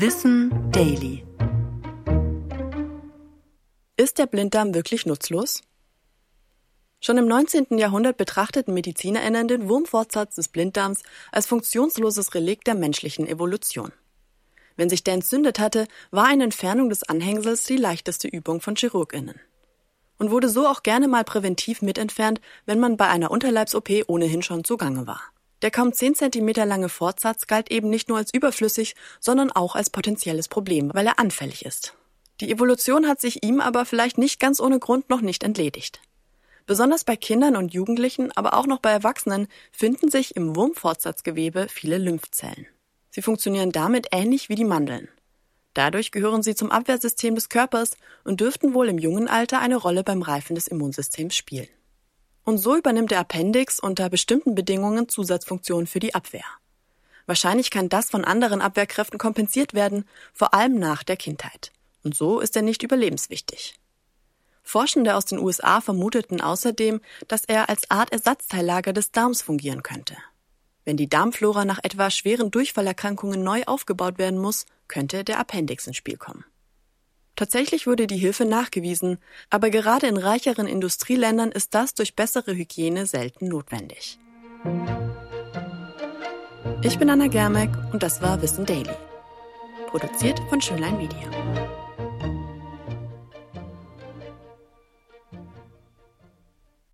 [0.00, 1.24] Wissen Daily.
[3.96, 5.62] Ist der Blinddarm wirklich nutzlos?
[7.00, 7.76] Schon im 19.
[7.78, 11.02] Jahrhundert betrachteten MedizinerInnen den Wurmfortsatz des Blinddarms
[11.32, 13.90] als funktionsloses Relikt der menschlichen Evolution.
[14.76, 19.40] Wenn sich der entzündet hatte, war eine Entfernung des Anhängsels die leichteste Übung von ChirurgInnen.
[20.16, 24.62] Und wurde so auch gerne mal präventiv mitentfernt, wenn man bei einer Unterleibs-OP ohnehin schon
[24.62, 25.22] zugange war.
[25.62, 29.90] Der kaum 10 cm lange Fortsatz galt eben nicht nur als überflüssig, sondern auch als
[29.90, 31.94] potenzielles Problem, weil er anfällig ist.
[32.40, 36.00] Die Evolution hat sich ihm aber vielleicht nicht ganz ohne Grund noch nicht entledigt.
[36.66, 41.98] Besonders bei Kindern und Jugendlichen, aber auch noch bei Erwachsenen finden sich im Wurmfortsatzgewebe viele
[41.98, 42.66] Lymphzellen.
[43.10, 45.08] Sie funktionieren damit ähnlich wie die Mandeln.
[45.74, 50.04] Dadurch gehören sie zum Abwehrsystem des Körpers und dürften wohl im jungen Alter eine Rolle
[50.04, 51.68] beim Reifen des Immunsystems spielen.
[52.48, 56.46] Und so übernimmt der Appendix unter bestimmten Bedingungen Zusatzfunktionen für die Abwehr.
[57.26, 61.72] Wahrscheinlich kann das von anderen Abwehrkräften kompensiert werden, vor allem nach der Kindheit.
[62.04, 63.74] Und so ist er nicht überlebenswichtig.
[64.62, 70.16] Forschende aus den USA vermuteten außerdem, dass er als Art Ersatzteillager des Darms fungieren könnte.
[70.86, 75.98] Wenn die Darmflora nach etwa schweren Durchfallerkrankungen neu aufgebaut werden muss, könnte der Appendix ins
[75.98, 76.46] Spiel kommen.
[77.38, 83.06] Tatsächlich wurde die Hilfe nachgewiesen, aber gerade in reicheren Industrieländern ist das durch bessere Hygiene
[83.06, 84.18] selten notwendig.
[86.82, 88.90] Ich bin Anna Germeck und das war Wissen Daily.
[89.86, 91.30] Produziert von Schönlein Media.